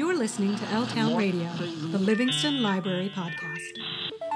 [0.00, 4.29] You're listening to L Town Radio, the Livingston Library Podcast.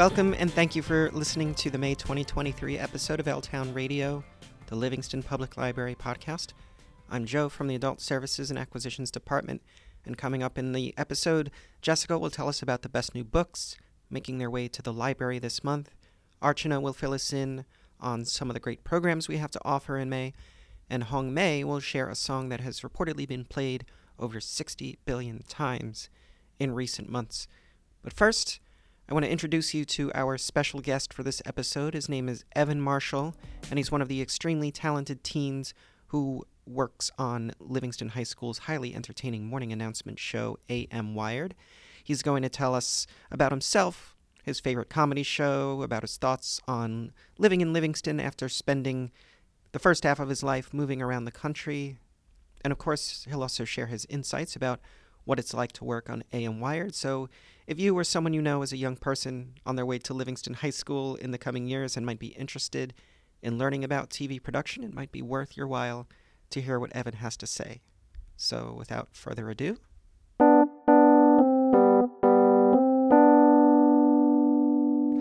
[0.00, 4.24] Welcome and thank you for listening to the May 2023 episode of L Town Radio,
[4.68, 6.54] the Livingston Public Library podcast.
[7.10, 9.60] I'm Joe from the Adult Services and Acquisitions Department,
[10.06, 11.50] and coming up in the episode,
[11.82, 13.76] Jessica will tell us about the best new books
[14.08, 15.90] making their way to the library this month.
[16.40, 17.66] Archana will fill us in
[18.00, 20.32] on some of the great programs we have to offer in May,
[20.88, 23.84] and Hongmei will share a song that has reportedly been played
[24.18, 26.08] over 60 billion times
[26.58, 27.46] in recent months.
[28.02, 28.60] But first,
[29.10, 31.94] I want to introduce you to our special guest for this episode.
[31.94, 33.34] His name is Evan Marshall,
[33.68, 35.74] and he's one of the extremely talented teens
[36.08, 41.56] who works on Livingston High School's highly entertaining morning announcement show, AM Wired.
[42.04, 47.10] He's going to tell us about himself, his favorite comedy show, about his thoughts on
[47.36, 49.10] living in Livingston after spending
[49.72, 51.98] the first half of his life moving around the country.
[52.62, 54.78] And of course, he'll also share his insights about
[55.24, 56.94] what it's like to work on AM Wired.
[56.94, 57.28] So,
[57.66, 60.54] if you or someone you know is a young person on their way to Livingston
[60.54, 62.94] High School in the coming years and might be interested
[63.42, 66.08] in learning about TV production, it might be worth your while
[66.50, 67.80] to hear what Evan has to say.
[68.36, 69.76] So, without further ado,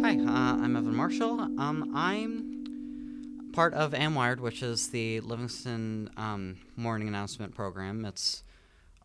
[0.10, 1.40] Hi, uh, I'm Evan Marshall.
[1.60, 8.06] Um, I'm part of AM Wired, which is the Livingston um, morning announcement program.
[8.06, 8.44] It's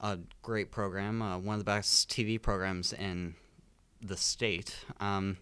[0.00, 3.34] a great program, uh, one of the best TV programs in
[4.03, 4.77] the state.
[5.00, 5.39] Um,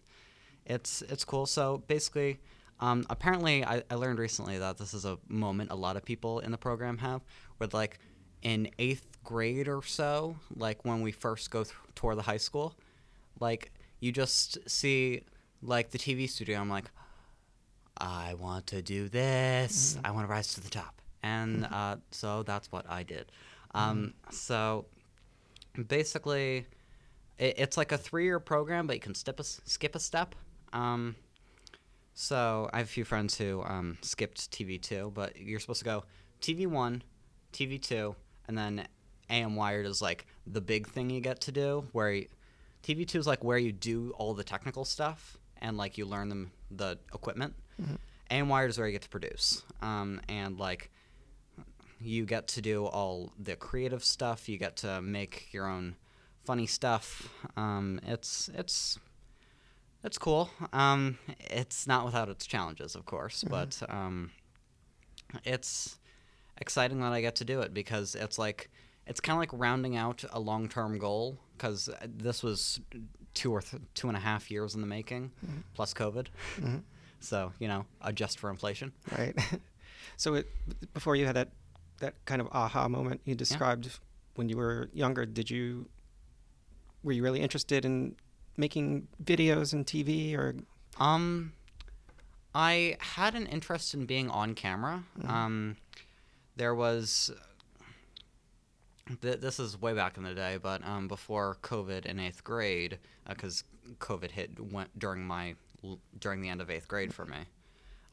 [0.64, 1.46] it's it's cool.
[1.46, 2.38] So basically,
[2.80, 6.40] um, apparently, I, I learned recently that this is a moment a lot of people
[6.40, 7.22] in the program have,
[7.58, 7.98] where like
[8.42, 12.74] in eighth grade or so, like when we first go th- tour the high school,
[13.40, 15.22] like you just see
[15.62, 16.58] like the TV studio.
[16.58, 16.90] I'm like,
[17.96, 19.96] I want to do this.
[20.04, 23.30] I want to rise to the top, and uh, so that's what I did.
[23.74, 24.86] Um, So
[25.86, 26.66] basically,
[27.38, 30.34] it, it's like a three-year program, but you can skip a, skip a step.
[30.72, 31.16] Um,
[32.14, 35.84] so I have a few friends who um, skipped TV two, but you're supposed to
[35.84, 36.04] go
[36.40, 37.02] TV one,
[37.52, 38.14] TV two,
[38.46, 38.86] and then
[39.30, 41.86] AM Wired is like the big thing you get to do.
[41.92, 42.26] Where you,
[42.82, 46.28] TV two is like where you do all the technical stuff and like you learn
[46.28, 47.54] them the equipment.
[48.30, 50.90] AM Wired is where you get to produce, um, and like
[52.02, 54.48] you get to do all the creative stuff.
[54.48, 55.96] You get to make your own
[56.44, 57.28] funny stuff.
[57.56, 58.98] Um, it's it's
[60.04, 60.50] it's cool.
[60.72, 64.30] Um, it's not without its challenges, of course, but um,
[65.44, 65.98] it's
[66.58, 68.70] exciting that I get to do it because it's like
[69.06, 72.80] it's kind of like rounding out a long-term goal because this was
[73.34, 75.30] two or th- two and a half years in the making,
[75.74, 76.26] plus COVID.
[77.20, 78.92] So you know, adjust for inflation.
[79.16, 79.38] right?
[80.16, 80.48] so, it,
[80.92, 81.50] before you had that
[82.02, 83.98] that kind of aha moment you described
[84.34, 85.88] when you were younger, did you
[87.02, 88.14] were you really interested in
[88.56, 90.54] making videos and TV or
[90.98, 91.52] Um,
[92.54, 95.04] I had an interest in being on camera.
[95.26, 95.76] Um,
[96.56, 97.30] there was.
[99.20, 102.98] Th- this is way back in the day, but um, before COVID in eighth grade,
[103.28, 103.64] because
[103.98, 105.54] COVID hit went during my
[106.20, 107.38] during the end of eighth grade for me.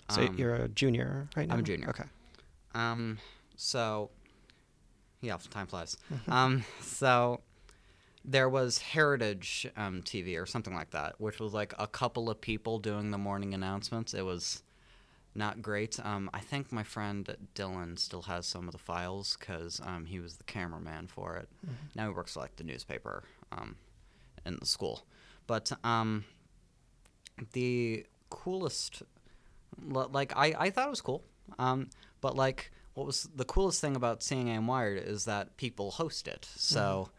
[0.10, 1.54] so Um, you're a junior right now?
[1.54, 1.90] I'm a junior.
[1.90, 2.06] Okay.
[2.74, 3.20] Um,
[3.62, 4.10] so,
[5.20, 5.98] yeah, time flies.
[6.30, 7.42] um, so
[8.24, 12.40] there was Heritage um, TV or something like that, which was like a couple of
[12.40, 14.14] people doing the morning announcements.
[14.14, 14.64] It was
[15.36, 16.00] not great.
[16.06, 20.22] Um, I think my friend Dylan still has some of the files because um, he
[20.22, 21.50] was the cameraman for it.
[21.96, 23.76] Now he works for like the newspaper um,
[24.46, 25.06] in the school.
[25.48, 26.24] But um,
[27.54, 29.04] the coolest
[29.86, 31.24] like I, I thought it was cool
[31.58, 31.90] um,
[32.22, 36.28] but like what was the coolest thing about seeing am wired is that people host
[36.28, 36.46] it.
[36.56, 37.10] So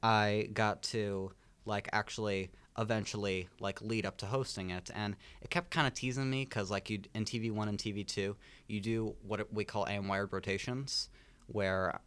[0.00, 1.32] i got to
[1.64, 4.90] like actually eventually like lead up to hosting it.
[4.94, 8.36] And it kept kind of teasing me because like you in tv1 and tv2
[8.68, 11.08] you do what we call am wired rotations
[11.48, 11.98] where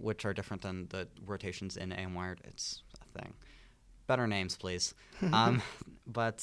[0.00, 2.40] which are different than the rotations in am wired.
[2.44, 3.34] It's a thing.
[4.06, 4.94] Better names please.
[5.34, 5.60] Um,
[6.06, 6.42] but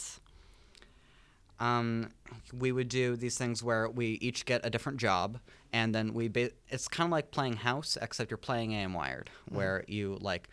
[1.60, 2.12] um,
[2.54, 5.39] we would do these things where we each get a different job,
[5.73, 9.29] and then we ba- it's kind of like playing house, except you're playing AM Wired,
[9.49, 10.49] where you like,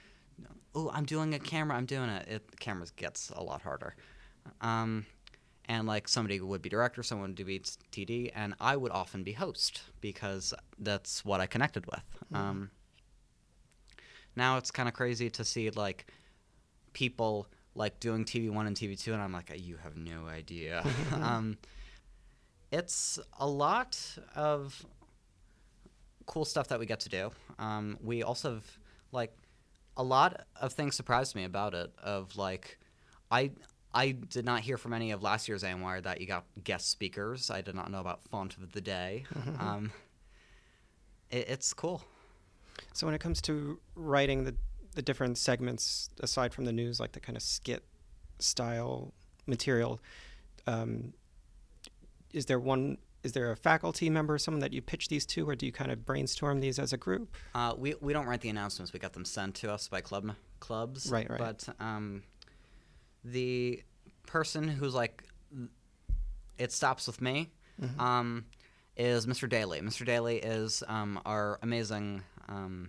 [0.75, 2.29] oh, I'm doing a camera, I'm doing it.
[2.29, 3.95] It cameras gets a lot harder.
[4.61, 5.07] Um,
[5.67, 9.33] and like somebody would be director, someone would be TD, and I would often be
[9.33, 12.03] host because that's what I connected with.
[12.33, 12.37] Mm-hmm.
[12.37, 12.71] Um,
[14.37, 16.07] now it's kind of crazy to see like
[16.93, 20.85] people like doing TV one and TV two, and I'm like, you have no idea.
[21.13, 21.57] um,
[22.71, 23.99] it's a lot
[24.35, 24.85] of
[26.27, 27.31] cool stuff that we get to do.
[27.59, 28.79] Um, we also have
[29.13, 29.33] like
[29.97, 31.93] a lot of things surprised me about it.
[32.03, 32.79] Of like,
[33.31, 33.51] I
[33.93, 37.51] I did not hear from any of last year's AMWire that you got guest speakers.
[37.51, 39.25] I did not know about font of the day.
[39.59, 39.93] Um,
[41.31, 42.03] it, it's cool.
[42.93, 44.55] So when it comes to writing the
[44.95, 47.83] the different segments, aside from the news, like the kind of skit
[48.39, 49.13] style
[49.47, 50.01] material,
[50.67, 51.13] um,
[52.33, 52.99] is there one?
[53.25, 55.91] Is there a faculty member, someone that you pitch these to, or do you kind
[55.91, 57.35] of brainstorm these as a group?
[57.55, 58.93] Uh, we we don't write the announcements.
[58.93, 61.11] We got them sent to us by club clubs.
[61.11, 61.39] Right, right.
[61.39, 62.23] But um,
[63.25, 63.83] the
[64.27, 65.25] person who's like,
[66.59, 67.51] it stops with me,
[67.83, 68.01] Mm-hmm.
[68.01, 68.45] um,
[68.97, 69.49] is Mr.
[69.49, 69.81] Daly.
[69.81, 70.07] Mr.
[70.07, 72.89] Daly is um, our amazing um,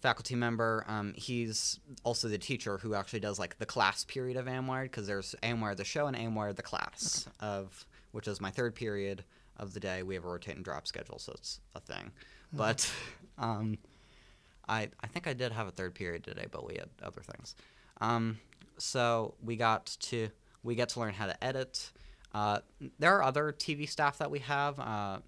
[0.00, 0.84] faculty member.
[0.86, 4.92] Um, he's also the teacher who actually does like the class period of AM Wired
[4.92, 8.50] because there's AM Wired the show and AM Wired the class of which is my
[8.50, 9.24] third period
[9.56, 10.02] of the day.
[10.02, 12.10] We have a rotate and drop schedule, so it's a thing.
[12.52, 12.90] But
[13.38, 13.78] um,
[14.68, 17.54] I I think I did have a third period today, but we had other things.
[18.00, 18.38] Um,
[18.78, 20.28] so we got to
[20.62, 21.90] we get to learn how to edit.
[22.34, 22.60] Uh,
[22.98, 24.78] there are other TV staff that we have.
[24.78, 25.18] Uh,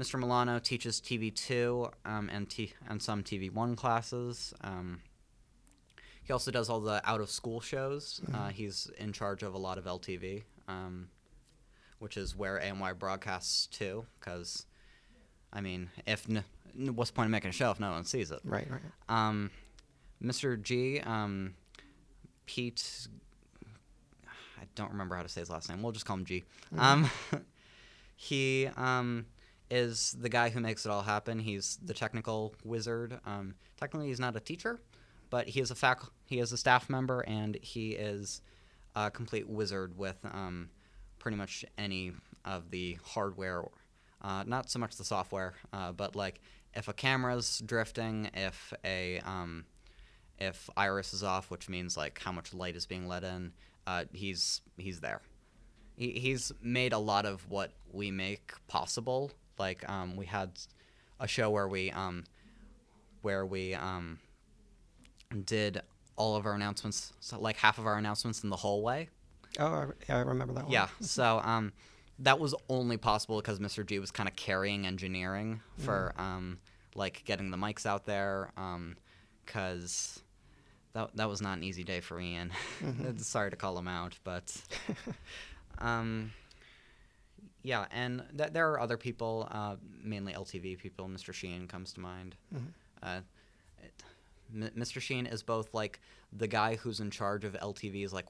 [0.00, 0.18] Mr.
[0.18, 4.54] Milano teaches TV two um, and T- and some TV one classes.
[4.62, 5.00] Um,
[6.22, 8.20] he also does all the out of school shows.
[8.34, 11.08] Uh, he's in charge of a lot of LTV, um,
[11.98, 14.06] which is where AMY broadcasts to.
[14.18, 14.66] Because,
[15.52, 16.44] I mean, if n-
[16.94, 18.40] what's the point of making a show if no one sees it?
[18.44, 18.80] Right, right.
[19.08, 19.50] Um,
[20.22, 20.60] Mr.
[20.60, 21.54] G, um,
[22.46, 23.06] Pete,
[24.60, 25.82] I don't remember how to say his last name.
[25.82, 26.44] We'll just call him G.
[26.76, 27.10] Um,
[28.16, 29.26] he um,
[29.70, 31.38] is the guy who makes it all happen.
[31.38, 33.18] He's the technical wizard.
[33.26, 34.80] Um, technically, he's not a teacher,
[35.30, 38.40] but he is a fac- He is a staff member, and he is
[38.96, 40.70] a complete wizard with um,
[41.18, 42.12] pretty much any
[42.44, 43.64] of the hardware.
[44.20, 46.40] Uh, not so much the software, uh, but like
[46.74, 49.64] if a camera's drifting, if a um,
[50.38, 53.52] if iris is off, which means like how much light is being let in,
[53.86, 55.20] uh, he's he's there.
[55.96, 59.32] He, he's made a lot of what we make possible.
[59.58, 60.50] Like um, we had
[61.20, 62.24] a show where we um,
[63.22, 64.18] where we um,
[65.44, 65.80] did
[66.16, 69.08] all of our announcements, so like half of our announcements in the hallway.
[69.58, 70.72] Oh, I, yeah, I remember that one.
[70.72, 70.88] Yeah.
[71.00, 71.72] So um,
[72.20, 73.84] that was only possible because Mr.
[73.84, 76.58] G was kind of carrying engineering for um,
[76.94, 78.52] like getting the mics out there.
[79.44, 80.20] Because
[80.92, 82.52] that that was not an easy day for Ian.
[83.18, 84.54] Sorry to call him out, but
[85.78, 86.32] um,
[87.62, 87.86] yeah.
[87.90, 91.08] And th- there are other people, uh, mainly LTV people.
[91.08, 91.32] Mr.
[91.32, 92.36] Sheen comes to mind.
[93.02, 93.20] Uh,
[93.82, 94.02] it,
[94.54, 95.00] M- Mr.
[95.00, 96.00] Sheen is both like
[96.32, 98.26] the guy who's in charge of LTV's like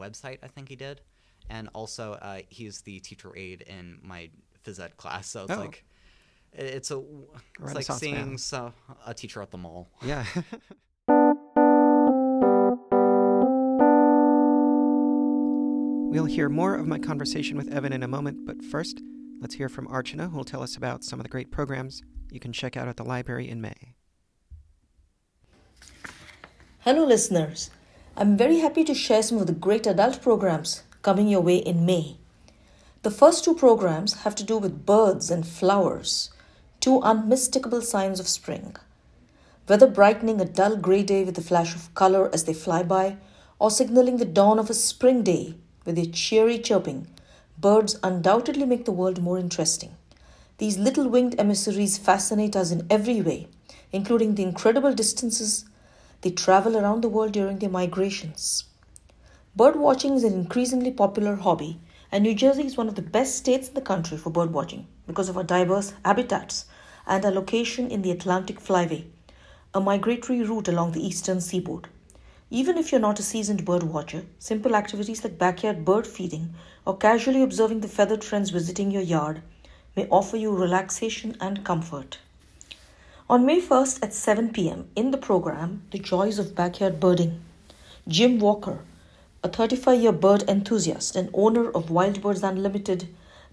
[0.00, 1.00] website, I think he did,
[1.48, 4.30] and also uh, he's the teacher aide in my
[4.64, 5.28] phys ed class.
[5.28, 5.60] So it's Oh.
[5.60, 5.84] like
[6.52, 7.02] it's a
[7.62, 8.72] it's like seeing so,
[9.06, 9.88] a teacher at the mall.
[10.02, 10.24] Yeah.
[16.10, 19.00] we'll hear more of my conversation with Evan in a moment, but first,
[19.40, 22.02] let's hear from Archana, who will tell us about some of the great programs
[22.32, 23.94] you can check out at the library in May.
[26.80, 27.70] Hello, listeners.
[28.20, 31.86] I'm very happy to share some of the great adult programs coming your way in
[31.86, 32.18] May.
[33.02, 36.28] The first two programs have to do with birds and flowers,
[36.80, 38.76] two unmistakable signs of spring.
[39.68, 43.16] Whether brightening a dull grey day with a flash of color as they fly by,
[43.58, 45.54] or signaling the dawn of a spring day
[45.86, 47.06] with their cheery chirping,
[47.56, 49.96] birds undoubtedly make the world more interesting.
[50.58, 53.48] These little winged emissaries fascinate us in every way,
[53.92, 55.64] including the incredible distances
[56.22, 58.64] they travel around the world during their migrations.
[59.56, 61.80] Bird watching is an increasingly popular hobby,
[62.12, 64.86] and New Jersey is one of the best states in the country for bird watching
[65.06, 66.66] because of our diverse habitats
[67.06, 69.06] and our location in the Atlantic Flyway,
[69.74, 71.88] a migratory route along the eastern seaboard.
[72.50, 76.96] Even if you're not a seasoned bird watcher, simple activities like backyard bird feeding or
[76.96, 79.42] casually observing the feathered friends visiting your yard
[79.96, 82.18] may offer you relaxation and comfort.
[83.30, 87.40] On May 1st at 7 pm, in the program The Joys of Backyard Birding,
[88.08, 88.80] Jim Walker,
[89.44, 93.06] a 35 year bird enthusiast and owner of Wild Birds Unlimited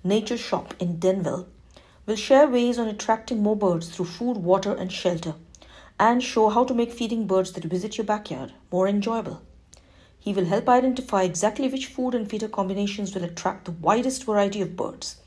[0.04, 1.48] Nature Shop in Denville,
[2.08, 5.36] will share ways on attracting more birds through food, water, and shelter,
[6.00, 9.44] and show how to make feeding birds that visit your backyard more enjoyable.
[10.18, 14.60] He will help identify exactly which food and feeder combinations will attract the widest variety
[14.60, 15.18] of birds,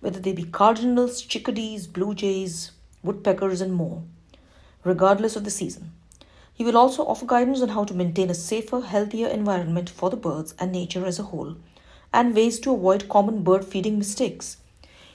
[0.00, 4.02] whether they be cardinals, chickadees, blue jays, woodpeckers, and more,
[4.84, 5.92] regardless of the season.
[6.54, 10.16] He will also offer guidance on how to maintain a safer, healthier environment for the
[10.16, 11.56] birds and nature as a whole,
[12.12, 14.58] and ways to avoid common bird feeding mistakes.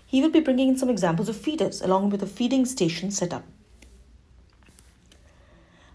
[0.06, 3.44] He will be bringing in some examples of feeders along with a feeding station setup.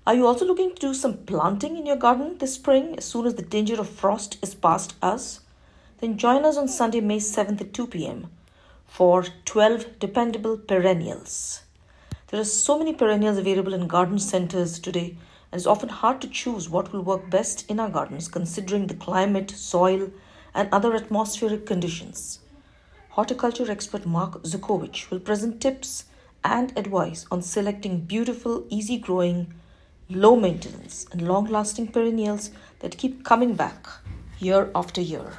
[0.07, 3.25] Are you also looking to do some planting in your garden this spring as soon
[3.25, 5.41] as the danger of frost is past us?
[5.99, 8.31] Then join us on Sunday, May 7th at 2 pm
[8.85, 11.63] for 12 dependable perennials.
[12.33, 15.19] There are so many perennials available in garden centers today,
[15.51, 18.95] and it's often hard to choose what will work best in our gardens considering the
[18.95, 20.11] climate, soil,
[20.55, 22.41] and other atmospheric conditions.
[23.11, 26.07] Horticulture expert Mark Zukovich will present tips
[26.43, 29.53] and advice on selecting beautiful, easy growing,
[30.09, 33.87] low maintenance, and long lasting perennials that keep coming back
[34.39, 35.35] year after year.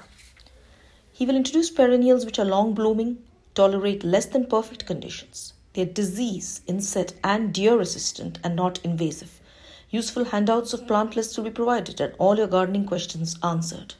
[1.12, 3.18] He will introduce perennials which are long blooming,
[3.56, 5.54] tolerate less than perfect conditions.
[5.74, 9.42] They are disease, insect, and deer resistant and not invasive.
[9.90, 13.96] Useful handouts of plant lists will be provided and all your gardening questions answered.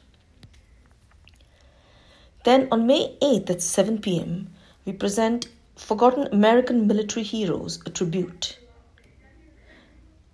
[2.44, 4.50] Then on May 8th at 7 pm,
[4.84, 8.58] we present Forgotten American Military Heroes, a tribute.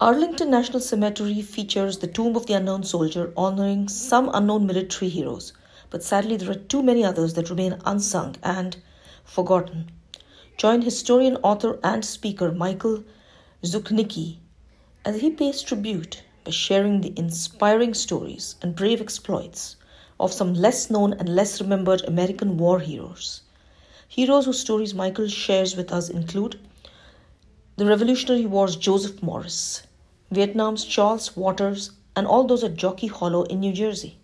[0.00, 5.52] Arlington National Cemetery features the Tomb of the Unknown Soldier, honoring some unknown military heroes,
[5.90, 8.78] but sadly there are too many others that remain unsung and
[9.24, 9.90] forgotten.
[10.60, 13.02] Join historian, author, and speaker Michael
[13.64, 14.40] Zuknicki
[15.06, 19.76] as he pays tribute by sharing the inspiring stories and brave exploits
[20.20, 23.40] of some less known and less remembered American war heroes.
[24.06, 26.60] Heroes whose stories Michael shares with us include
[27.76, 29.84] the Revolutionary War's Joseph Morris,
[30.30, 34.18] Vietnam's Charles Waters, and all those at Jockey Hollow in New Jersey.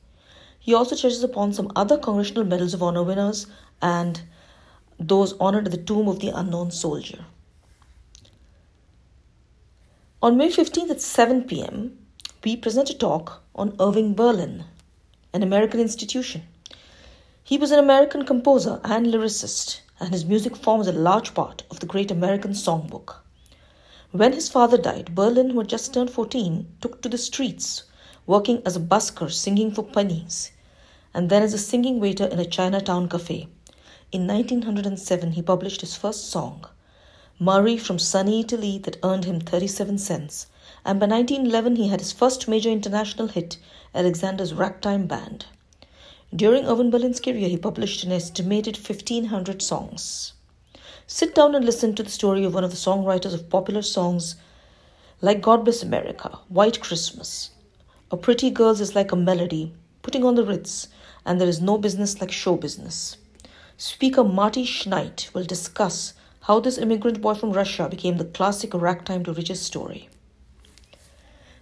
[0.58, 3.46] He also touches upon some other Congressional Medals of Honor winners
[3.80, 4.20] and
[4.98, 7.24] those honored at the Tomb of the Unknown Soldier.
[10.22, 11.98] On May 15th at 7 pm,
[12.42, 14.64] we present a talk on Irving Berlin,
[15.32, 16.42] an American institution.
[17.44, 21.80] He was an American composer and lyricist, and his music forms a large part of
[21.80, 23.16] the great American songbook.
[24.12, 27.84] When his father died, Berlin, who had just turned 14, took to the streets,
[28.26, 30.52] working as a busker singing for pennies,
[31.12, 33.48] and then as a singing waiter in a Chinatown cafe.
[34.12, 36.64] In 1907, he published his first song,
[37.40, 40.46] Marie from sunny Italy, that earned him 37 cents,
[40.84, 43.58] and by 1911 he had his first major international hit,
[43.92, 45.46] Alexander's Ragtime Band.
[46.34, 50.34] During Irving Berlin's career, he published an estimated 1,500 songs.
[51.08, 54.36] Sit down and listen to the story of one of the songwriters of popular songs
[55.20, 57.50] like God Bless America, White Christmas.
[58.12, 60.86] A pretty girl is like a melody, putting on the Ritz,
[61.24, 63.16] and there is no business like show business.
[63.78, 69.22] Speaker Marty Schneid will discuss how this immigrant boy from Russia became the classic ragtime
[69.24, 70.08] to riches story.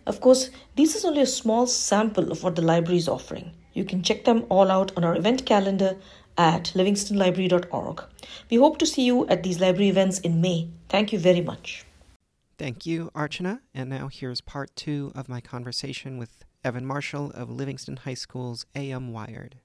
[0.07, 3.53] Of course, this is only a small sample of what the library is offering.
[3.73, 5.97] You can check them all out on our event calendar
[6.39, 8.05] at livingstonlibrary.org.
[8.49, 10.69] We hope to see you at these library events in May.
[10.89, 11.85] Thank you very much.
[12.59, 13.61] Thank you, Archana.
[13.75, 18.67] And now here's part two of my conversation with Evan Marshall of Livingston High School's
[18.77, 19.57] AM Wired.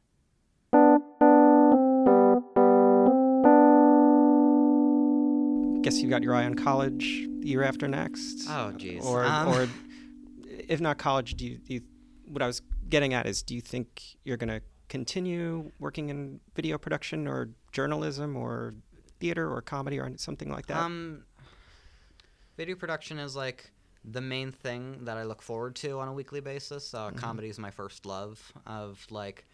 [5.81, 8.47] Guess you got your eye on college the year after next.
[8.49, 9.03] Oh, jeez.
[9.03, 9.67] Or, Um, or
[10.67, 11.81] if not college, do you, do you?
[12.27, 16.39] What I was getting at is, do you think you're going to continue working in
[16.55, 18.75] video production or journalism or
[19.19, 20.77] theater or comedy or something like that?
[20.77, 21.23] Um,
[22.57, 23.71] video production is like
[24.03, 26.93] the main thing that I look forward to on a weekly basis.
[26.93, 29.45] Uh, Comedy is my first love of like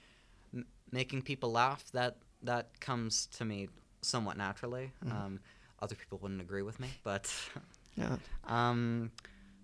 [0.53, 1.84] m- making people laugh.
[1.94, 3.70] That that comes to me
[4.01, 4.91] somewhat naturally.
[5.10, 5.39] Um,
[5.82, 7.34] other people wouldn't agree with me, but
[7.96, 8.17] yeah.
[8.46, 9.12] um,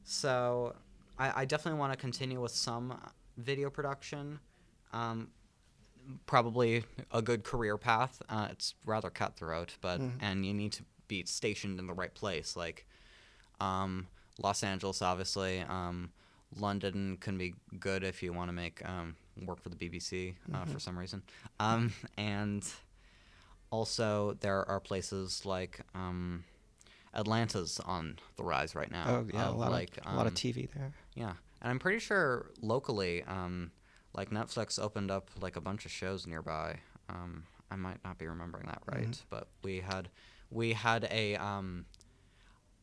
[0.03, 0.75] so
[1.17, 2.99] I, I definitely want to continue with some
[3.37, 4.39] video production.
[4.93, 5.29] Um,
[6.25, 8.21] probably a good career path.
[8.27, 12.55] Uh, it's rather cutthroat, but and you need to be stationed in the right place.
[12.55, 12.85] Like
[13.59, 14.07] um,
[14.41, 15.61] Los Angeles, obviously.
[15.61, 16.11] Um,
[16.57, 19.15] London can be good if you want to make um,
[19.45, 21.21] work for the BBC uh, for some reason.
[21.59, 22.67] Um, and
[23.71, 26.43] also, there are places like um,
[27.13, 29.05] Atlanta's on the rise right now.
[29.07, 30.93] Oh yeah, a lot like of a lot of um, TV there.
[31.15, 33.71] yeah, and I'm pretty sure locally, um,
[34.13, 36.79] like Netflix opened up like a bunch of shows nearby.
[37.09, 40.09] Um, I might not be remembering that right, but we had
[40.49, 41.35] we had a.
[41.37, 41.85] Um,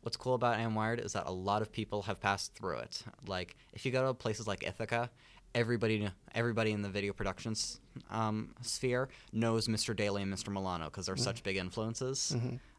[0.02, 3.02] what's cool about AM Wired is that a lot of people have passed through it.
[3.26, 5.10] Like if you go to places like Ithaca,
[5.54, 9.94] everybody everybody in the video productions um, sphere knows Mr.
[9.94, 10.52] Daly and Mr.
[10.52, 12.36] Milano because they're such big influences.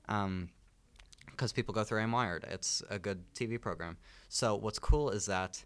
[0.07, 0.49] Um,
[1.25, 2.43] because people go through Wired.
[2.49, 3.95] It's a good TV program.
[4.27, 5.63] So what's cool is that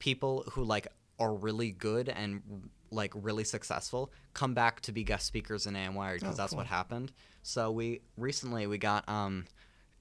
[0.00, 0.88] people who like
[1.20, 5.94] are really good and like really successful come back to be guest speakers in AM
[5.94, 7.12] Wired because Oh, that's what happened.
[7.42, 9.44] So we recently we got um,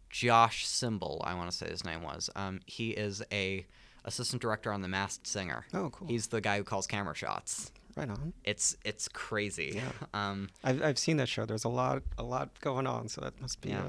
[0.10, 2.30] Josh Symbol, I want to say his name was.
[2.36, 3.66] Um, he is a
[4.08, 5.66] assistant director on The Masked Singer.
[5.74, 6.08] Oh, cool.
[6.08, 7.72] He's the guy who calls camera shots.
[7.96, 8.34] Right on.
[8.44, 9.74] It's it's crazy.
[9.76, 9.92] Yeah.
[10.14, 11.46] Um, I've, I've seen that show.
[11.46, 13.84] There's a lot a lot going on, so that must be Yeah.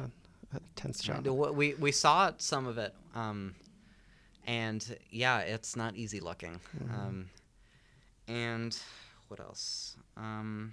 [0.52, 1.26] a, a tense job.
[1.26, 3.54] We we saw some of it, um,
[4.46, 6.58] and yeah, it's not easy looking.
[6.90, 7.28] Um,
[8.26, 8.76] and
[9.28, 9.96] what else?
[10.16, 10.72] Um,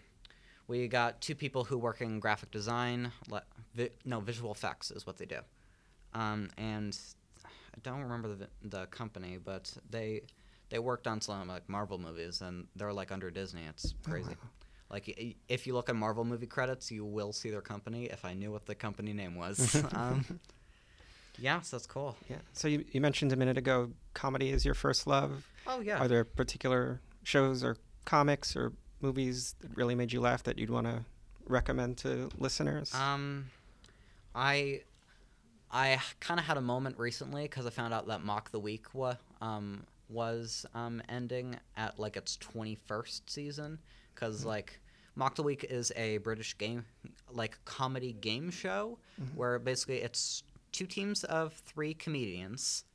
[0.68, 3.12] we got two people who work in graphic design.
[3.30, 3.44] Le-
[3.75, 5.40] vi- no, visual effects is what they do.
[6.14, 6.98] Um, and
[7.75, 10.22] I don't remember the the company, but they
[10.70, 13.63] they worked on some like Marvel movies, and they're like under Disney.
[13.70, 14.36] It's crazy.
[14.89, 18.05] Like if you look at Marvel movie credits, you will see their company.
[18.05, 20.39] If I knew what the company name was, um,
[21.39, 22.15] yeah, so that's cool.
[22.29, 22.38] Yeah.
[22.53, 25.48] So you, you mentioned a minute ago comedy is your first love.
[25.67, 26.00] Oh yeah.
[26.00, 30.70] Are there particular shows or comics or movies that really made you laugh that you'd
[30.70, 31.03] want to
[31.48, 32.94] recommend to listeners?
[32.94, 33.50] Um,
[34.34, 34.82] I
[35.75, 38.86] I kind of had a moment recently because I found out that Mock the Week
[38.94, 43.79] wa- um, was um, ending at like its twenty first season
[44.13, 44.79] because like
[45.17, 46.86] Mock the Week is a British game
[47.29, 48.98] like comedy game show
[49.36, 52.86] where basically it's two teams of three comedians.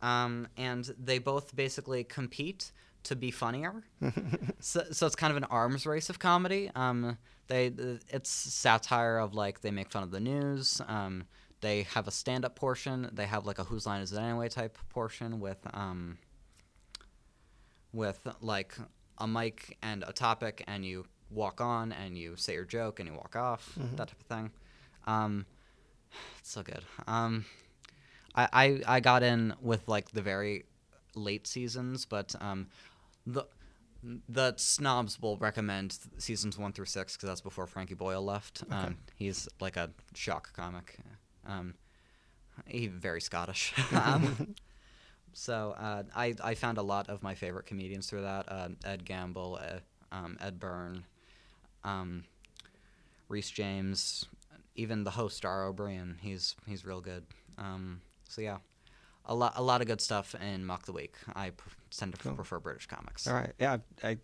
[0.00, 2.70] Um, and they both basically compete
[3.04, 3.82] to be funnier.
[4.60, 6.70] so, so it's kind of an arms race of comedy.
[6.76, 7.72] Um, they
[8.08, 10.80] it's satire of like they make fun of the news.
[10.86, 11.24] Um,
[11.60, 13.10] they have a stand-up portion.
[13.12, 16.18] They have like a whose line is it anyway type portion with um,
[17.92, 18.74] with like
[19.18, 23.08] a mic and a topic, and you walk on and you say your joke and
[23.08, 24.50] you walk off, that type of thing.
[25.06, 25.46] Um,
[26.38, 26.82] it's so good.
[27.06, 27.44] Um,
[28.34, 30.64] I, I I got in with like the very
[31.14, 32.68] late seasons, but um,
[33.26, 33.44] the
[34.28, 38.62] the snobs will recommend seasons one through six because that's before Frankie Boyle left.
[38.70, 40.98] Um, he's like a shock comic.
[41.46, 41.74] Um,
[42.66, 43.72] he very Scottish.
[43.92, 44.54] um,
[45.32, 48.50] so uh, I I found a lot of my favorite comedians through that.
[48.50, 49.78] Uh, Ed Gamble, uh,
[50.14, 51.04] um, Ed Byrne,
[51.82, 52.24] um,
[53.28, 54.26] Rhys James,
[54.76, 56.16] even the host Dara O'Briain.
[56.20, 57.24] He's he's real good.
[57.58, 58.58] Um, so yeah,
[59.26, 61.14] a lot a lot of good stuff in Mock the Week.
[61.34, 62.34] I pr- tend to Cool.
[62.34, 63.26] prefer British comics.
[63.26, 63.52] All right.
[63.58, 64.18] Yeah, I, I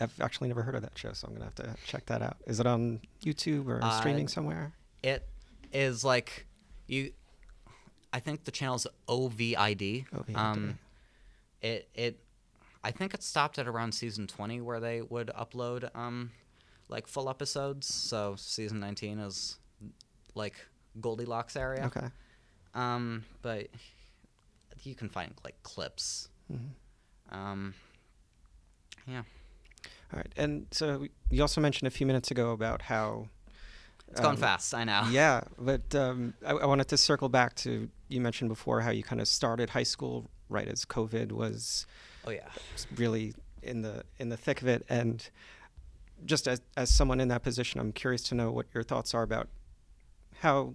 [0.00, 2.36] I've actually never heard of that show, so I'm gonna have to check that out.
[2.46, 4.72] Is it on YouTube or Uh, streaming somewhere?
[5.02, 5.26] It
[5.72, 6.46] is like
[6.92, 7.12] you.
[8.12, 10.06] I think the channel's OVID.
[10.10, 10.36] OVID.
[10.36, 10.78] Um,
[11.60, 12.18] it it,
[12.84, 16.30] I think it stopped at around season twenty where they would upload um,
[16.88, 17.92] like full episodes.
[17.92, 19.58] So season nineteen is
[20.34, 20.54] like
[21.00, 21.86] Goldilocks area.
[21.86, 22.08] Okay.
[22.74, 23.68] Um, but
[24.82, 26.28] you can find like clips.
[26.52, 27.34] Mm-hmm.
[27.34, 27.74] Um,
[29.06, 29.22] yeah,
[30.12, 30.32] All right.
[30.36, 33.28] And so you also mentioned a few minutes ago about how
[34.12, 34.72] it's going um, fast.
[34.74, 35.06] I know.
[35.10, 39.02] Yeah, but um, I, I wanted to circle back to you mentioned before how you
[39.02, 41.86] kind of started high school right as COVID was
[42.26, 42.48] Oh yeah.
[42.96, 45.28] really in the in the thick of it, and
[46.24, 49.22] just as as someone in that position, I'm curious to know what your thoughts are
[49.22, 49.48] about
[50.40, 50.74] how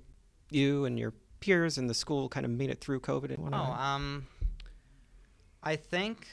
[0.50, 3.58] you and your peers in the school kind of made it through COVID and Oh,
[3.58, 4.26] um,
[5.62, 6.28] I think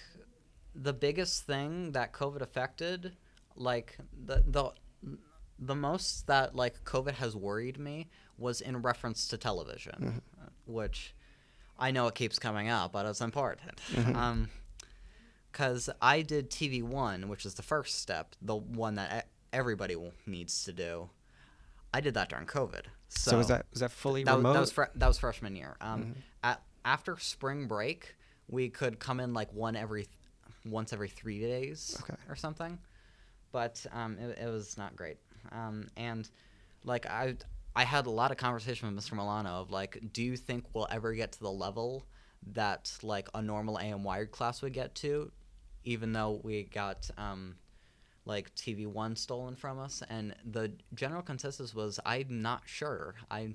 [0.75, 3.17] the biggest thing that COVID affected,
[3.57, 4.73] like the the
[5.59, 11.15] the most that like COVID has worried me was in reference to television, uh, which
[11.79, 13.81] I know it keeps coming up, but it's important.
[14.15, 14.49] Um,
[15.53, 20.65] because I did TV one, which is the first step, the one that everybody needs
[20.65, 21.11] to do.
[21.93, 22.87] I did that during COVID.
[23.09, 24.49] So, so was that was that fully that was, remote?
[24.49, 24.55] Mm-hmm.
[24.55, 25.77] that was fre- that was freshman year.
[25.81, 28.17] Um, at, after spring break,
[28.49, 30.17] we could come in like one every th-
[30.65, 32.15] once every three days Okay.
[32.29, 32.77] or something,
[33.53, 35.19] but um, it, it was not great.
[35.53, 36.29] Um, and
[36.85, 37.37] like I
[37.77, 39.15] I had a lot of conversation with Mr.
[39.15, 42.07] Milano of like, do you think we'll ever get to the level
[42.53, 45.33] that like a normal AM Wired class would get to,
[45.85, 47.57] even though we got um,
[48.27, 50.03] like TV One stolen from us?
[50.09, 53.17] And the general consensus was, I'm not sure.
[53.31, 53.55] I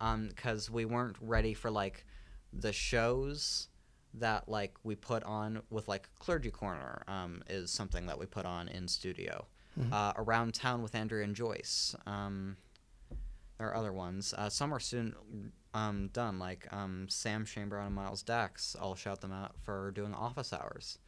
[0.00, 2.04] um because we weren't ready for like
[2.52, 3.68] the shows
[4.14, 8.44] that like we put on with like clergy corner um is something that we put
[8.44, 9.46] on in studio
[9.92, 11.94] uh, around town with andrea and joyce.
[12.06, 12.56] Um
[13.58, 14.34] there are other ones.
[14.36, 15.14] Uh, some are soon
[15.74, 18.76] um done like um sam chamber and miles dax.
[18.80, 20.98] I'll shout them out for doing office hours.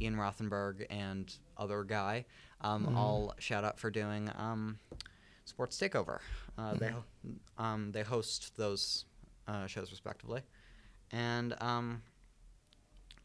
[0.00, 2.24] Ian Rothenberg and other guy.
[2.60, 4.78] Um, all shout out for doing um,
[5.44, 6.20] Sports Takeover.
[6.56, 7.04] Uh, They ho-
[7.58, 9.06] um, they host those
[9.48, 10.42] uh, shows respectively,
[11.10, 12.02] and um,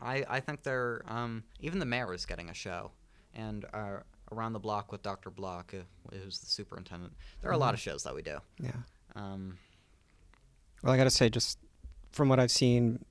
[0.01, 2.91] I I think they're um, even the mayor is getting a show,
[3.35, 3.97] and uh,
[4.33, 5.29] around the block with Dr.
[5.29, 7.13] Block, uh, who's the superintendent.
[7.41, 8.39] There are a lot of shows that we do.
[8.59, 8.71] Yeah.
[9.15, 9.57] Um,
[10.83, 11.59] Well, I got to say, just
[12.11, 13.03] from what I've seen,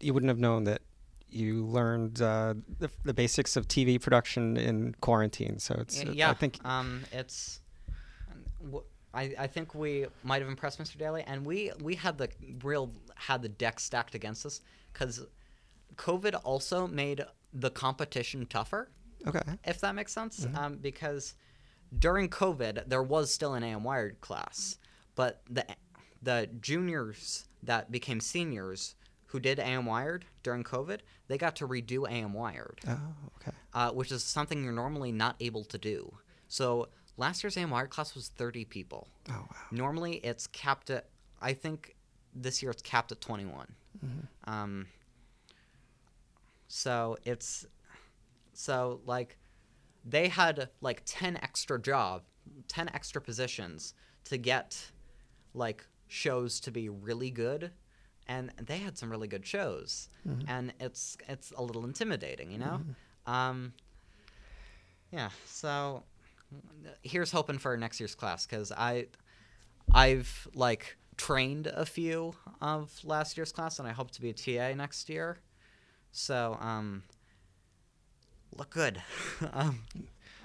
[0.00, 0.82] you wouldn't have known that
[1.28, 5.58] you learned uh, the, the basics of TV production in quarantine.
[5.58, 7.60] So it's, uh, yeah, I think, um, it's.
[9.14, 10.98] I think we might have impressed Mr.
[10.98, 12.28] Daly, and we we had the
[12.62, 14.60] real had the deck stacked against us
[14.92, 15.24] because
[15.96, 17.24] COVID also made
[17.54, 18.90] the competition tougher,
[19.26, 19.40] okay.
[19.64, 20.40] if that makes sense.
[20.40, 20.56] Mm-hmm.
[20.56, 21.34] Um, because
[21.98, 24.78] during COVID, there was still an AM Wired class,
[25.14, 25.64] but the
[26.22, 28.94] the juniors that became seniors
[29.26, 32.98] who did AM Wired during COVID, they got to redo AM Wired Oh,
[33.36, 33.52] okay.
[33.74, 36.16] uh, which is something you're normally not able to do.
[36.48, 39.08] So last year's AM Wired class was 30 people.
[39.28, 39.46] Oh, wow.
[39.70, 41.06] Normally it's capped at,
[41.42, 41.96] I think
[42.34, 43.66] this year it's capped at 21.
[44.44, 44.86] Um,
[46.68, 47.66] so it's,
[48.56, 49.38] so like
[50.04, 52.22] they had like 10 extra job,
[52.68, 54.90] 10 extra positions to get
[55.54, 57.72] like shows to be really good
[58.28, 60.08] and they had some really good shows.
[60.48, 62.80] And it's it's a little intimidating you know?
[63.26, 63.72] Um
[65.12, 66.02] yeah so
[67.02, 69.06] here's hoping for next year's class because i
[69.94, 74.32] i've like trained a few of last year's class and i hope to be a
[74.32, 75.38] ta next year.
[76.12, 77.02] So um
[78.58, 79.02] look good
[79.52, 79.82] um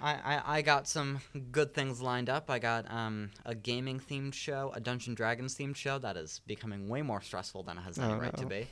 [0.04, 1.20] I, I, I got some
[1.52, 2.50] good things lined up.
[2.50, 6.90] I got um, a gaming themed show, a Dungeon Dragons themed show that is becoming
[6.90, 8.66] way more stressful than it has any Oh, right to be,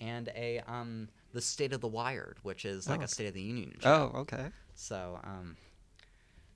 [0.00, 3.04] and a um, the State of the Wired, which is like Oh.
[3.04, 4.10] a State of the Union show.
[4.14, 4.46] Oh, okay.
[4.74, 5.54] So um,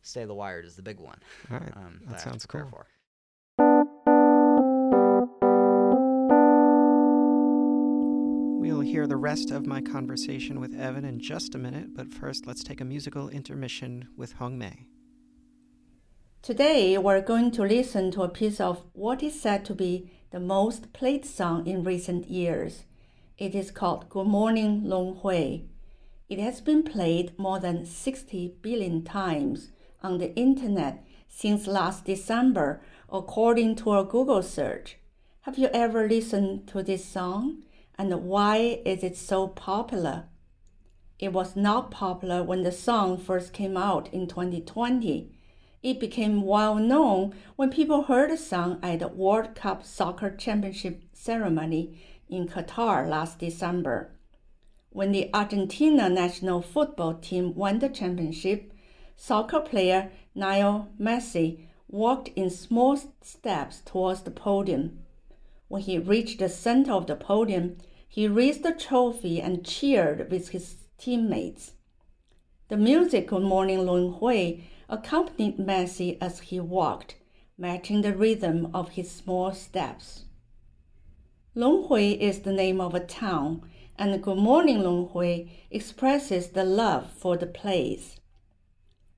[0.00, 1.18] State of the Wired is the big one.
[1.50, 1.76] All right.
[1.76, 2.66] Um, that I sounds cool.
[2.70, 2.86] For.
[8.94, 12.62] Hear the rest of my conversation with Evan in just a minute, but first let's
[12.62, 14.84] take a musical intermission with Hongmei.
[16.42, 20.38] Today, we're going to listen to a piece of what is said to be the
[20.38, 22.84] most played song in recent years.
[23.36, 25.62] It is called Good Morning Long Hui.
[26.28, 29.72] It has been played more than 60 billion times
[30.04, 32.80] on the internet since last December,
[33.12, 34.98] according to a Google search.
[35.40, 37.63] Have you ever listened to this song?
[37.96, 40.24] And why is it so popular?
[41.18, 45.30] It was not popular when the song first came out in 2020.
[45.82, 51.02] It became well known when people heard the song at the World Cup Soccer Championship
[51.12, 54.10] ceremony in Qatar last December.
[54.90, 58.72] When the Argentina national football team won the championship,
[59.14, 64.98] soccer player Lionel Messi walked in small steps towards the podium.
[65.74, 70.50] When he reached the center of the podium, he raised the trophy and cheered with
[70.50, 71.72] his teammates.
[72.68, 77.16] The music Good Morning Long Hui accompanied Messi as he walked,
[77.58, 80.26] matching the rhythm of his small steps.
[81.56, 86.62] Long Hui is the name of a town, and Good Morning Long Hui expresses the
[86.62, 88.20] love for the place.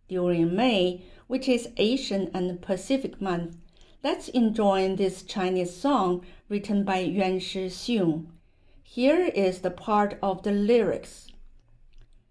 [0.08, 3.58] During May, which is Asian and Pacific Month,
[4.02, 8.26] let's enjoy this Chinese song written by Yuan Shi Xiong.
[8.82, 11.28] Here is the part of the lyrics.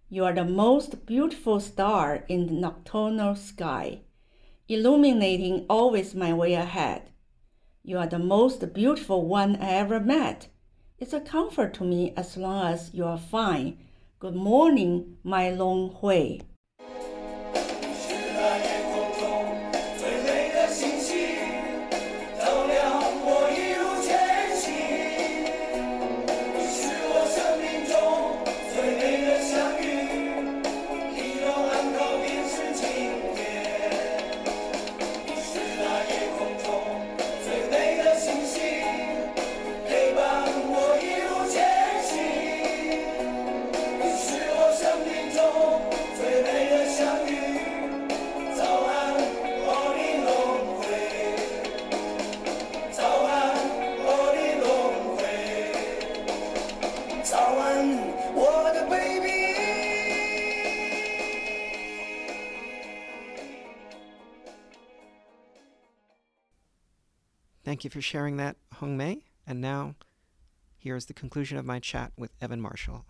[0.10, 4.02] You are the most beautiful star in the nocturnal sky,
[4.68, 7.10] illuminating always my way ahead.
[7.84, 10.48] You are the most beautiful one I ever met.
[10.98, 13.78] It's a comfort to me as long as you are fine.
[14.20, 16.40] Good morning, my Long Hui.
[67.86, 69.22] you for sharing that, Hongmei.
[69.48, 69.96] And now,
[70.78, 73.06] here is the conclusion of my chat with Evan Marshall.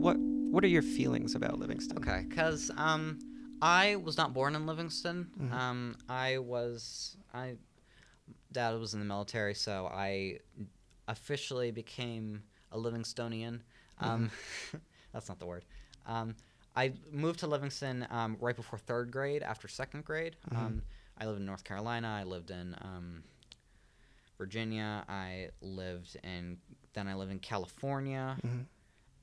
[0.00, 1.98] What What are your feelings about Livingston?
[1.98, 3.20] Okay, because um,
[3.60, 5.28] I was not born in Livingston.
[5.38, 5.54] Mm-hmm.
[5.54, 7.56] Um, I was I
[8.50, 10.38] dad was in the military, so I
[11.08, 13.60] officially became a Livingstonian.
[14.00, 14.78] Um, mm-hmm.
[15.12, 15.64] that's not the word.
[16.06, 16.34] Um,
[16.74, 19.42] I moved to Livingston um, right before third grade.
[19.42, 20.56] After second grade, Mhm.
[20.56, 20.82] um,
[21.18, 22.08] I lived in North Carolina.
[22.08, 23.24] I lived in um,
[24.38, 25.04] Virginia.
[25.08, 26.58] I lived in
[26.94, 28.66] then I lived in California Mhm.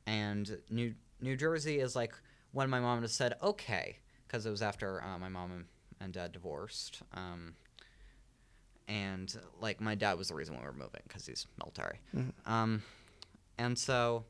[0.08, 2.16] and New New Jersey is like
[2.52, 5.68] when my mom just said okay because it was after uh, my mom
[6.00, 7.56] and, dad divorced um,
[8.88, 12.34] and like my dad was the reason why we were moving because he's military Mhm.
[12.48, 12.82] um,
[13.60, 14.26] and so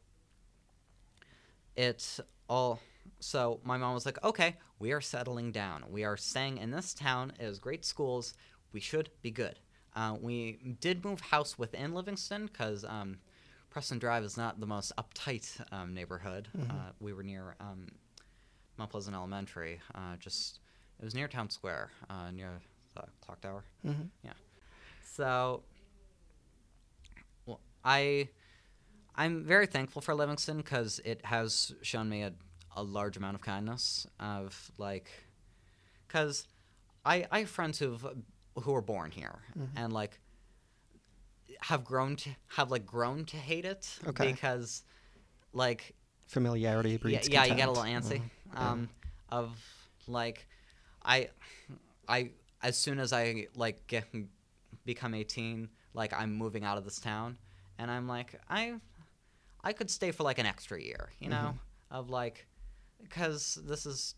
[1.77, 2.81] it's all
[3.19, 5.83] so my mom was like okay we are settling down.
[5.89, 7.33] We are staying in this town.
[7.37, 8.33] It has great schools.
[8.71, 9.59] We should be good.
[9.93, 13.17] Uh, we did move house within livingston because um,
[13.69, 16.47] preston drive is not the most uptight um, neighborhood.
[16.57, 16.69] Mhm.
[16.69, 17.87] uh, we were near um,
[18.77, 20.59] mount pleasant elementary uh, just
[20.99, 22.61] it was near town square uh, near
[22.95, 23.63] the clock tower.
[23.85, 24.09] Mhm.
[25.03, 25.63] so,
[27.45, 28.29] well, I,
[29.15, 32.31] I'm very thankful for Livingston because it has shown me a,
[32.79, 34.07] a large amount of kindness.
[34.19, 35.09] Of like,
[36.07, 36.47] because
[37.05, 38.05] I I have friends who've
[38.63, 39.69] who were born here Mhm.
[39.75, 40.19] and like
[41.61, 44.31] have grown to have like grown to hate it Okay.
[44.31, 44.83] because
[45.53, 45.93] like
[46.27, 48.19] Familiarity yeah, breeds yeah, yeah you get a little antsy.
[48.19, 48.29] Mhm.
[48.53, 48.71] Yeah.
[48.71, 48.89] Um,
[49.29, 49.49] of
[50.07, 50.47] like,
[51.03, 51.29] I,
[52.07, 54.05] I as soon as I like get
[54.85, 57.37] become eighteen, like I'm moving out of this town,
[57.79, 58.75] and I'm like I,
[59.63, 61.57] I could stay for like an extra year, you know,
[61.91, 62.45] of like,
[63.03, 64.15] because this is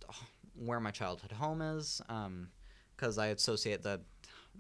[0.56, 2.02] where my childhood home is.
[2.10, 2.50] Um,
[2.96, 4.02] because I associate the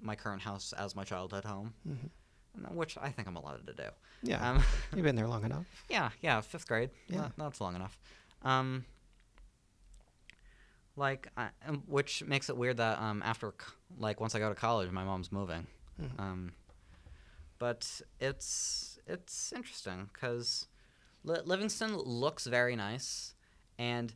[0.01, 2.73] my current house as my childhood home, Mhm.
[2.73, 3.89] which I think I'm allowed to do.
[4.23, 4.63] Yeah, Um,
[4.95, 5.65] you've been there long enough.
[5.89, 6.89] yeah, yeah, fifth grade.
[7.07, 7.29] Yeah.
[7.37, 7.99] That's long enough.
[8.41, 8.85] Um,
[10.95, 13.53] like, I, um, which makes it weird that um after
[13.97, 15.67] like once I go to college, my mom's moving.
[16.01, 16.19] Mhm.
[16.19, 16.53] Um,
[17.59, 20.67] but it's it's interesting because
[21.23, 23.35] Li- Livingston looks very nice
[23.81, 24.13] and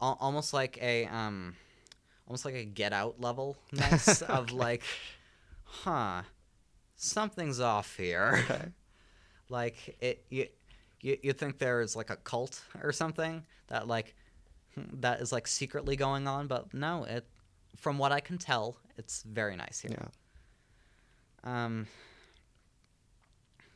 [0.00, 1.54] al- almost like a um
[2.26, 4.82] almost like a Get Out level nice of like,
[5.64, 6.22] huh,
[6.96, 8.64] something's off here Okay.
[9.48, 10.46] like it you
[11.00, 14.14] you you think there's like a cult or something that like
[14.76, 17.24] that is like secretly going on but no it
[17.76, 20.08] from what i can tell it's very nice here
[21.44, 21.64] Yeah.
[21.64, 21.86] um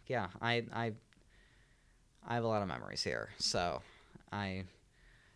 [0.06, 0.92] yeah i i
[2.26, 3.80] i have a lot of memories here so
[4.32, 4.64] i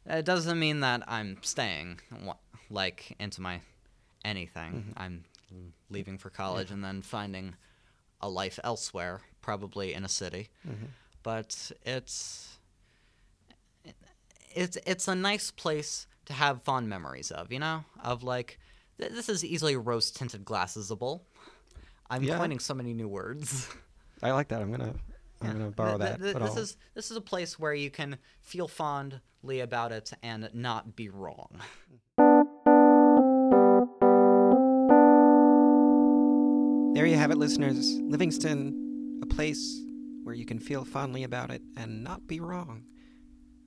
[0.06, 2.00] it doesn't mean that i'm staying
[2.70, 3.60] like into my
[4.24, 4.92] anything Mhm.
[4.96, 5.24] i'm
[5.90, 7.54] leaving for college and then finding
[8.20, 10.88] a life elsewhere probably in a city Mhm.
[11.22, 12.58] but it's
[14.54, 18.58] it's it's a nice place to have fond memories of, you know, of like
[18.98, 21.22] th- this is easily rose tinted glassesable.
[22.08, 22.38] I'm Yeah.
[22.38, 23.68] coining so many new words.
[24.22, 24.62] I like that.
[24.62, 24.94] I'm gonna
[25.44, 25.58] I'm Yeah.
[25.58, 26.20] gonna borrow Th- that.
[26.20, 29.92] th- but this I'll- is this is a place where you can feel fondly about
[29.92, 31.60] it and not be wrong.
[36.94, 37.98] There you have it, listeners.
[38.02, 39.82] Livingston, a place
[40.22, 42.84] where you can feel fondly about it and not be wrong.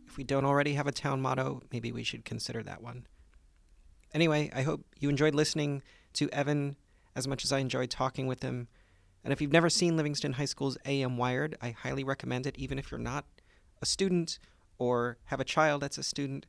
[0.08, 3.06] If we don't already have a town motto, maybe we should consider that one.
[4.14, 6.78] Anyway, I hope you enjoyed listening to Evan
[7.18, 8.70] as much as I enjoyed talking with him.
[9.28, 12.80] And if you've never seen Livingston High School's AM Wired, I highly recommend it, even
[12.80, 13.26] if you're not
[13.82, 14.40] a student
[14.78, 16.46] or have a child that's a student.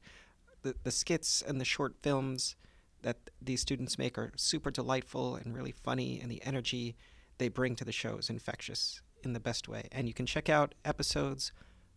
[0.63, 2.55] The, the skits and the short films
[3.03, 6.95] that these students make are super delightful and really funny, and the energy
[7.39, 9.89] they bring to the show is infectious in the best way.
[9.91, 11.51] And you can check out episodes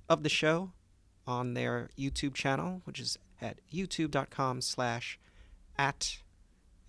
[0.09, 0.71] of the show
[1.27, 5.19] on their YouTube channel, which is at youtube.com slash
[5.77, 6.17] at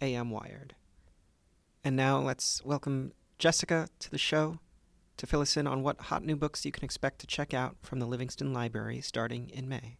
[0.00, 0.72] amwired.
[1.84, 4.60] And now let's welcome Jessica to the show
[5.16, 7.74] to fill us in on what hot new books you can expect to check out
[7.82, 9.96] from the Livingston Library starting in May.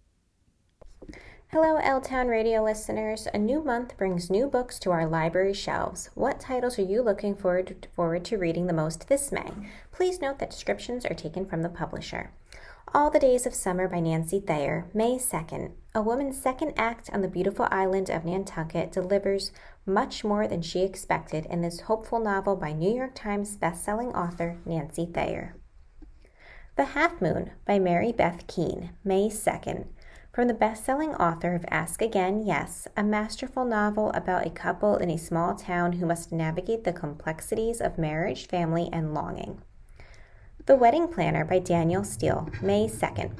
[1.48, 3.26] Hello, L Town Radio listeners.
[3.35, 6.09] A new month brings new books to our library shelves.
[6.14, 9.50] What titles are you looking forward, forward to reading the most this May?
[9.90, 12.31] Please note that descriptions are taken from the publisher.
[12.94, 15.72] All the Days of Summer by Nancy Thayer, May 2nd.
[15.94, 19.50] A woman's second act on the beautiful island of Nantucket delivers
[19.87, 24.59] much more than she expected in this hopeful novel by New York Times bestselling author
[24.64, 25.57] Nancy Thayer.
[26.77, 29.87] The Half Moon by Mary Beth Keane, May 2nd.
[30.33, 35.11] From the best-selling author of Ask Again, Yes, a masterful novel about a couple in
[35.11, 39.61] a small town who must navigate the complexities of marriage, family, and longing.
[40.64, 43.33] The Wedding Planner by Danielle Steel, May 2nd.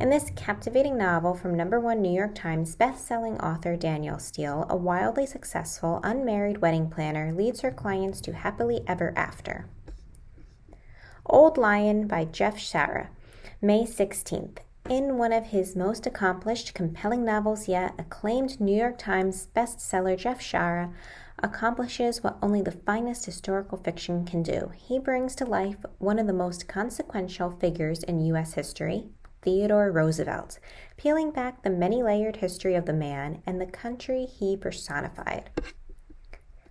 [0.00, 4.74] In this captivating novel from number one New York Times best-selling author Danielle Steel, a
[4.74, 9.66] wildly successful unmarried wedding planner leads her clients to happily ever after.
[11.26, 13.08] Old Lion by Jeff Shaara,
[13.60, 14.56] May 16th.
[14.88, 20.40] In one of his most accomplished, compelling novels yet, acclaimed New York Times bestseller Jeff
[20.40, 20.94] Shaara
[21.44, 24.72] accomplishes what only the finest historical fiction can do.
[24.74, 28.54] He brings to life one of the most consequential figures in U.S.
[28.54, 29.04] history,
[29.42, 30.58] Theodore Roosevelt,
[30.96, 35.50] peeling back the many layered history of the man and the country he personified.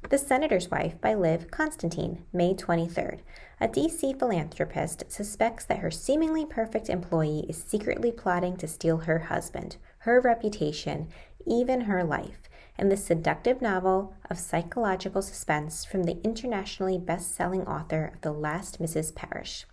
[0.10, 3.20] The Senator's Wife by Liv Constantine, May 23rd.
[3.62, 9.20] A DC philanthropist suspects that her seemingly perfect employee is secretly plotting to steal her
[9.20, 11.10] husband, her reputation,
[11.46, 17.66] even her life, in the seductive novel of psychological suspense from the internationally best selling
[17.68, 19.14] author of The Last Mrs.
[19.14, 19.66] Parrish.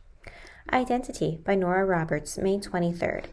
[0.72, 3.26] Identity by Nora Roberts, May 23rd.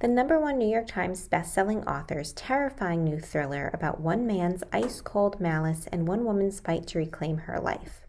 [0.00, 5.00] The number one New York Times bestselling author's terrifying new thriller about one man's ice
[5.00, 8.00] cold malice and one woman's fight to reclaim her life.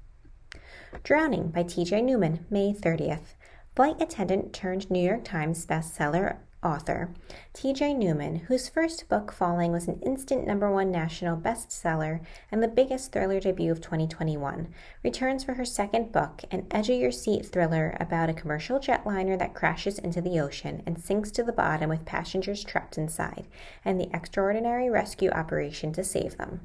[1.03, 2.01] Drowning by T.J.
[2.01, 3.35] Newman, May 30th.
[3.75, 7.13] Flight attendant turned New York Times bestseller author
[7.53, 7.93] T.J.
[7.93, 12.21] Newman, whose first book, Falling, was an instant number one national bestseller
[12.51, 14.67] and the biggest thriller debut of 2021,
[15.03, 19.37] returns for her second book, an edge of your seat thriller about a commercial jetliner
[19.37, 23.47] that crashes into the ocean and sinks to the bottom with passengers trapped inside,
[23.85, 26.61] and the extraordinary rescue operation to save them.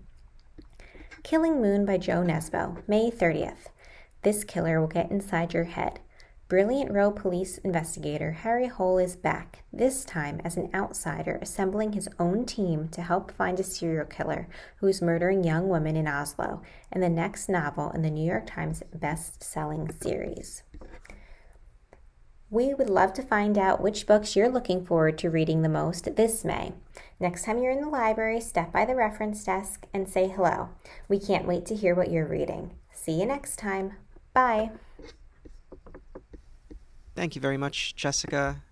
[1.23, 3.67] Killing Moon by Jo Nesbø, May 30th.
[4.23, 6.01] This killer will get inside your head.
[6.49, 12.09] Brilliant row police investigator Harry Hole is back, this time as an outsider assembling his
[12.19, 16.63] own team to help find a serial killer who is murdering young women in Oslo,
[16.91, 20.63] in the next novel in the New York Times best-selling series.
[22.49, 26.17] We would love to find out which books you're looking forward to reading the most
[26.17, 26.73] this May.
[27.21, 30.71] Next time you're in the library, step by the reference desk and say hello.
[31.11, 32.71] We can't wait to hear what you're reading.
[32.91, 33.97] See you next time.
[34.33, 34.71] Bye.
[37.19, 38.63] Thank you very much, Jessica.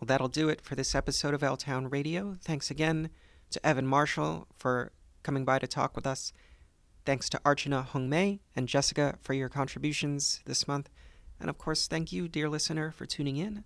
[0.00, 2.38] Well, that'll do it for this episode of L Town Radio.
[2.40, 3.10] Thanks again
[3.50, 6.32] to Evan Marshall for coming by to talk with us.
[7.04, 10.88] Thanks to Archana Hongmei and Jessica for your contributions this month.
[11.38, 13.62] And of course, thank you, dear listener, for tuning in.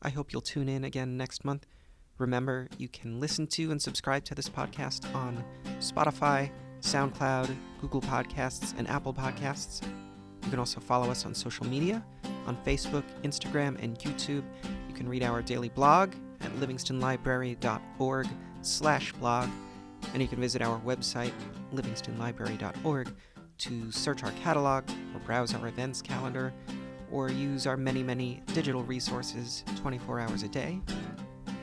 [0.00, 1.66] I hope you'll tune in again next month.
[2.18, 5.44] Remember, you can listen to and subscribe to this podcast on
[5.80, 6.52] Spotify,
[6.82, 9.82] SoundCloud, Google Podcasts, and Apple Podcasts.
[10.44, 12.04] You can also follow us on social media
[12.46, 14.44] on Facebook, Instagram, and YouTube.
[14.88, 18.28] You can read our daily blog at livingstonlibrary.org
[18.62, 19.48] slash blog,
[20.12, 21.32] and you can visit our website,
[21.74, 23.14] livingstonlibrary.org,
[23.58, 26.52] to search our catalog or browse our events calendar
[27.10, 30.80] or use our many, many digital resources 24 hours a day.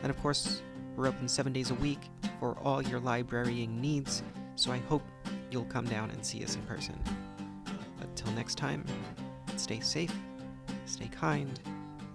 [0.01, 0.61] And of course,
[0.95, 1.99] we're open seven days a week
[2.39, 4.23] for all your librarying needs,
[4.55, 5.03] so I hope
[5.51, 6.99] you'll come down and see us in person.
[8.01, 8.85] Until next time,
[9.55, 10.13] stay safe,
[10.93, 11.59] stay kind,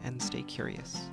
[0.05, 1.11] and stay curious.